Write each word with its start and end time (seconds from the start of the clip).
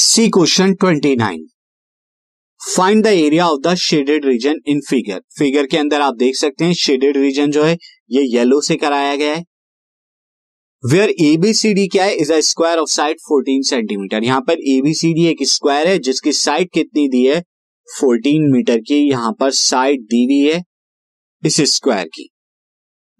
C 0.00 0.28
question 0.28 0.74
twenty 0.74 1.16
nine. 1.16 1.46
Find 2.76 3.04
the 3.04 3.06
area 3.06 3.48
of 3.48 3.60
the 3.60 3.74
shaded 3.74 4.24
region 4.24 4.54
in 4.66 4.80
figure 4.80 5.20
figure 5.38 5.66
के 5.66 5.76
अंदर 5.76 6.00
आप 6.00 6.14
देख 6.14 6.36
सकते 6.36 6.64
हैं 6.64 6.72
शेडेड 6.72 7.16
रीजन 7.16 7.50
जो 7.50 7.64
है, 7.64 7.78
ये 8.10 8.22
येलो 8.22 8.60
से 8.60 8.76
कराया 8.76 9.16
गया 9.16 9.34
है। 9.34 9.44
Where 10.90 11.10
A B C D 11.10 11.88
क्या 11.88 12.04
है? 12.04 12.14
Is 12.14 12.32
a 12.32 12.40
square 12.40 12.78
of 12.78 12.88
side 12.88 13.16
14 13.16 13.62
centimetre 13.62 14.24
यहाँ 14.24 14.40
पर 14.40 14.52
एबीसीडी 14.52 15.26
एक 15.26 15.36
स्क्वायर 15.42 15.88
है, 15.88 15.98
जिसकी 15.98 16.32
साइड 16.32 16.70
कितनी 16.70 17.08
दी 17.08 17.26
है? 17.26 17.44
14 18.00 18.52
मीटर 18.52 18.78
की। 18.78 19.10
यहाँ 19.10 19.32
पर 19.32 19.50
साइड 19.50 20.00
दी 20.00 20.24
हुई 20.24 20.54
है 20.54 20.64
इस 21.46 21.60
स्क्वायर 21.60 22.06
की। 22.06 22.30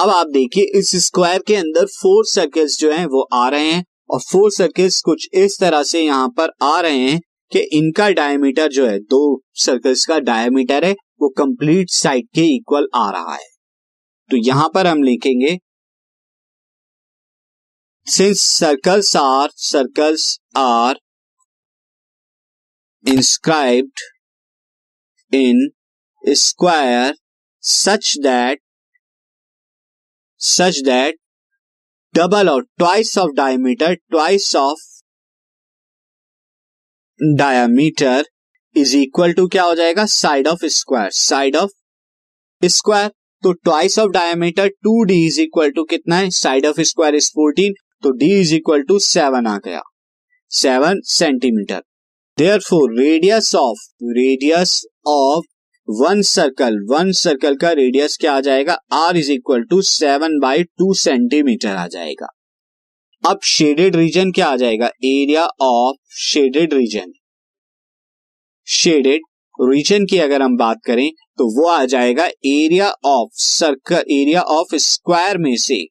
अब 0.00 0.08
आप 0.08 0.26
देखिए, 0.26 0.78
इस 0.78 1.06
स्क्वायर 1.06 1.42
के 1.46 1.54
अंदर 1.54 1.86
फोर 1.86 2.24
सर्कल्स 2.26 2.78
जो 2.78 2.92
हैं, 2.92 3.06
वो 3.06 3.28
आ 3.32 3.48
रहे 3.48 3.72
हैं। 3.72 3.84
और 4.14 4.20
फोर 4.20 4.50
सर्कल्स 4.52 5.00
कुछ 5.00 5.28
इस 5.34 5.56
तरह 5.60 5.82
से 5.82 6.00
यहाँ 6.00 6.28
पर 6.28 6.50
आ 6.62 6.80
रहे 6.80 6.98
हैं 6.98 7.20
कि 7.52 7.58
इनका 7.72 8.08
डायमीटर 8.10 8.68
जो 8.68 8.86
है, 8.86 8.98
दो 8.98 9.42
सर्कल्स 9.54 10.04
का 10.06 10.18
डायमीटर 10.18 10.84
है, 10.84 10.92
वो 10.92 11.28
कंप्लीट 11.28 11.90
साइड 11.90 12.26
के 12.34 12.44
इक्वल 12.56 12.86
आ 12.94 13.10
रहा 13.10 13.34
है। 13.34 13.48
तो 14.30 14.36
यहाँ 14.36 14.68
पर 14.74 14.86
हम 14.86 15.02
लिखेंगे 15.02 15.58
since 18.06 18.40
circles 18.40 19.16
are 19.16 19.50
circles 19.56 20.38
are 20.56 21.00
inscribed 23.04 24.00
in 25.32 25.68
square 26.24 27.14
such 27.64 28.14
that 28.18 28.60
such 30.40 30.80
that 30.84 31.18
double 32.14 32.48
और 32.48 32.62
twice 32.78 33.16
of 33.18 33.30
diameter 33.36 33.94
twice 33.94 34.54
of 34.56 34.82
diameter 37.20 38.24
is 38.76 38.96
equal 38.96 39.32
to 39.32 39.46
क्या 39.48 39.62
हो 39.62 39.74
जाएगा? 39.74 40.04
Side 40.06 40.48
of 40.48 40.64
square 40.66 41.10
side 41.12 41.56
of 41.56 41.70
square 42.62 43.08
तो 43.42 43.52
twice 43.52 43.98
of 43.98 44.10
diameter 44.12 44.68
two 44.68 45.02
D 45.04 45.16
is 45.26 45.40
equal 45.40 45.70
to 45.70 45.84
कितना 45.84 46.16
है? 46.16 46.30
Side 46.30 46.66
of 46.66 46.80
square 46.82 47.14
is 47.14 47.30
fourteen 47.30 47.74
तो 48.02 48.10
D 48.18 48.30
is 48.40 48.54
equal 48.54 48.82
to 48.88 48.98
seven 48.98 49.46
आ 49.46 49.56
गया। 49.64 49.82
Seven 50.52 51.00
centimetre 51.08 51.82
there 52.38 52.60
four 52.60 52.98
radius 53.00 53.54
of 53.54 53.86
radius 54.18 54.80
of 55.06 55.53
one 55.88 56.20
circle 56.22 56.76
one 56.90 57.10
circle 57.12 57.56
का 57.56 57.70
radius 57.72 58.16
क्या 58.20 58.32
आ 58.32 58.40
जाएगा? 58.40 58.76
R 58.92 59.16
is 59.16 59.30
equal 59.32 59.62
to 59.62 59.80
seven 59.82 60.38
by 60.38 60.62
two 60.62 60.92
centimetre 60.94 61.68
आ 61.68 61.86
जाएगा। 61.86 62.26
अब 63.22 63.40
shaded 63.44 63.96
region 63.96 64.30
क्या 64.32 64.46
आ 64.46 64.56
जाएगा? 64.56 64.86
Area 64.86 65.44
of 65.62 66.16
shaded 66.18 66.74
region 66.74 67.12
shaded 68.66 69.22
region 69.58 70.06
की 70.06 70.18
अगर 70.18 70.42
हम 70.42 70.56
बात 70.56 70.80
करें 70.86 71.10
तो 71.38 71.44
वो 71.54 71.68
आ 71.68 71.84
जाएगा 71.84 72.26
area 72.46 72.88
of 73.06 73.30
circle 73.34 74.04
area 74.10 74.40
of 74.40 74.74
square 74.76 75.38
में 75.38 75.56
से। 75.56 75.82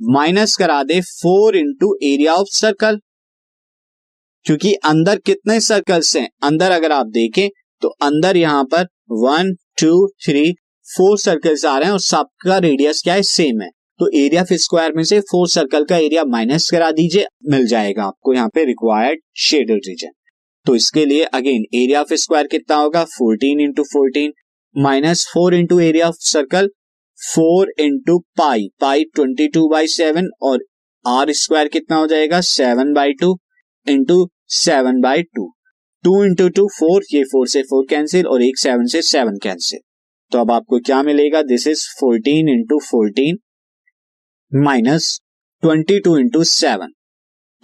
माइनस 0.00 0.56
करा 0.56 0.82
दे 0.84 1.00
four 1.02 1.56
into 1.56 1.94
area 2.02 2.34
of 2.34 2.48
circle 2.52 3.00
क्योंकि 4.46 4.72
अंदर 4.74 5.18
कितने 5.18 5.60
सर्कल्स 5.60 6.16
हैं? 6.16 6.28
अंदर 6.42 6.70
अगर 6.70 6.92
आप 6.92 7.06
देखें 7.10 7.48
तो 7.82 7.88
अंदर 8.02 8.36
यहाँ 8.36 8.64
पर 8.64 8.86
one 9.22 9.54
two 9.80 10.06
three 10.24 10.52
four 10.86 11.18
circles 11.18 11.64
आ 11.64 11.76
रहे 11.78 11.86
हैं 11.86 11.92
और 11.92 12.00
सबका 12.00 12.58
रेडियस 12.58 13.00
क्या 13.02 13.14
है? 13.14 13.22
सेम 13.24 13.60
है। 13.62 13.70
तो 14.00 14.08
एरिया 14.16 14.42
ऑफ़ 14.42 14.52
स्क्वायर 14.54 14.92
में 14.92 15.02
से 15.04 15.20
फोर 15.22 15.48
सर्कल 15.48 15.84
का 15.84 15.96
एरिया 15.98 16.24
माइनस 16.26 16.70
करा 16.70 16.90
दीजिए, 16.90 17.26
मिल 17.50 17.66
जाएगा 17.66 18.04
आपको 18.04 18.32
यहाँ 18.34 18.48
पे 18.54 18.64
रिक्वायर्ड 18.64 19.20
शेडेड 19.38 19.80
रीजन 19.88 20.10
तो 20.66 20.74
इसके 20.74 21.04
लिए 21.04 21.24
अगेन 21.24 21.64
एरिया 21.74 22.00
ऑफ़ 22.00 22.14
स्क्वायर 22.14 22.46
कितना 22.46 22.76
होगा? 22.76 23.04
Fourteen 23.06 23.60
into 23.60 23.82
fourteen 23.84 24.32
minus 24.76 25.26
four 25.32 25.54
into 25.54 25.78
area 25.80 26.08
of 26.08 26.16
circle 26.22 26.68
four 27.18 27.72
into 27.80 28.18
pi 28.38 28.68
pi 28.80 29.04
twenty 29.14 29.48
two 29.48 29.68
by 29.68 29.86
seven 29.88 30.28
और 30.42 30.64
आर 31.04 31.32
स्क्वायर 31.34 31.68
कितना 31.68 31.96
हो 31.96 32.06
जाएगा? 32.06 32.40
Seven 32.40 32.92
by 32.92 33.12
two 33.20 33.36
into 33.86 34.26
seven 34.54 35.00
by 35.00 35.22
two 35.24 35.52
two 36.04 36.22
into 36.24 36.48
two 36.56 36.66
four 36.68 37.04
ये 37.12 37.22
four 37.24 37.46
से 37.48 37.62
four 37.62 37.86
cancel 37.90 38.26
और 38.26 38.42
एक 38.42 38.58
seven 38.58 38.86
से 38.86 39.02
seven 39.02 39.36
cancel 39.42 39.80
तो 40.32 40.38
अब 40.38 40.50
आपको 40.50 40.78
क्या 40.86 41.02
मिलेगा? 41.02 41.42
This 41.42 41.66
is 41.66 41.82
fourteen 42.00 42.48
into 42.48 42.78
fourteen 42.80 43.38
minus 44.52 45.18
twenty 45.62 45.98
two 46.00 46.16
into 46.18 46.42
seven 46.44 46.92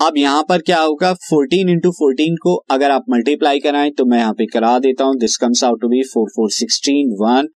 अब 0.00 0.16
यहाँ 0.16 0.42
पर 0.48 0.60
क्या 0.60 0.80
होगा? 0.80 1.12
फोर्टीन 1.14 1.68
इंटू 1.68 1.90
फोर्टीन 1.90 2.36
को 2.42 2.54
अगर 2.70 2.90
आप 2.90 3.04
मल्टीप्लाई 3.10 3.60
कराएँ 3.60 3.90
तो 3.98 4.04
मैं 4.04 4.18
यहाँ 4.18 4.32
पे 4.34 4.46
करा 4.46 4.78
देता 4.78 5.04
हूँ। 5.04 5.16
This 5.18 5.36
comes 5.36 5.64
out 5.64 5.80
to 5.80 5.88
be 5.88 6.02
four 6.12 6.28
four 6.36 6.50
sixteen 6.50 7.16
one 7.20 7.48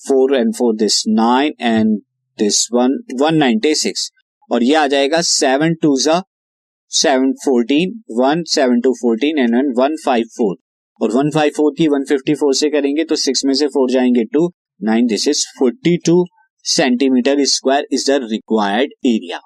four 0.00 0.36
and 0.36 0.54
four 0.54 0.74
this 0.76 1.02
nine 1.08 1.52
and 1.60 1.98
this 2.38 2.66
one 2.72 2.98
one 3.20 3.36
ninety 3.36 3.74
six 3.74 4.10
और 4.50 4.62
ये 4.62 4.74
आ 4.74 4.86
जाएगा 4.86 5.20
सेवन 5.22 5.74
टू 5.82 5.96
जा 6.00 6.22
seven 6.90 7.32
fourteen 7.32 8.02
one 8.10 8.42
seven 8.42 8.80
two 8.80 8.92
fourteen 8.92 9.38
and 9.38 9.56
one 9.56 9.72
one 9.78 9.96
five 10.06 10.24
four 10.24 10.56
और 11.02 11.10
one 11.10 11.30
five 11.30 11.52
four 11.56 11.72
की 11.78 11.88
one 11.88 12.04
fifty 12.04 12.34
four 12.34 12.54
से 12.54 12.70
करेंगे 12.70 13.04
तो 13.04 13.16
सिक्स 13.16 13.44
में 13.44 13.54
से 13.54 13.66
फोर 13.66 13.90
जाएँगे 13.90 14.24
two 14.24 14.52
nine 14.82 15.06
this 15.06 15.28
is 15.28 15.44
forty 15.58 15.96
two 15.96 16.24
centimetre 16.64 17.44
square 17.44 17.86
is 17.92 18.12
the 18.12 18.28
required 18.30 18.90
area 19.06 19.40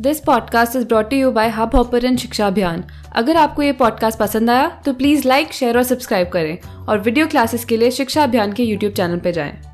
this 0.00 0.20
podcast 0.20 0.76
is 0.76 0.86
brought 0.86 1.12
you 1.12 1.30
by 1.30 1.48
hub 1.48 2.00
Shiksha 2.18 2.46
Abhiyan 2.46 2.84
अगर 3.16 3.36
आपको 3.36 3.62
ये 3.62 3.72
पॉडकास्ट 3.72 4.18
पसंद 4.18 4.50
आया 4.50 4.82
तो 4.86 4.92
प्लीज़ 4.92 5.28
लाइक 5.28 5.52
शेयर 5.52 5.76
और 5.76 5.82
सब्सक्राइब 5.82 6.28
करें 6.28 6.58
और 6.86 7.00
वीडियो 7.00 7.26
क्लासेस 7.26 7.64
के 7.64 7.76
लिए 7.76 7.90
शिक्षा 7.90 8.24
अभियान 8.24 8.52
के 8.52 8.62
यूट्यूब 8.62 8.92
चैनल 8.92 9.18
पर 9.18 9.30
जाएँ। 9.30 9.69